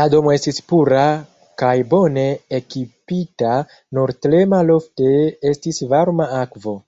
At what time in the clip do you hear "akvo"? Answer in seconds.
6.44-6.78